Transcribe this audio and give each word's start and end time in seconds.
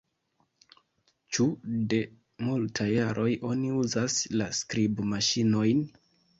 Ĉu 1.37 1.45
de 1.91 1.99
multaj 2.49 2.89
jaroj 2.95 3.29
oni 3.53 3.71
uzas 3.85 4.19
la 4.43 4.51
skribmaŝinojn? 4.65 5.89